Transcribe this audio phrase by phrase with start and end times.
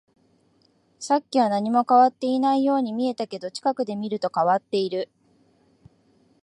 [0.97, 5.11] さっきは何も変わっていないように見えたけど、近くで見ると変わっている